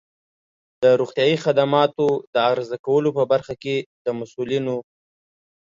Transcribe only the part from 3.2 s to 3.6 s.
برخه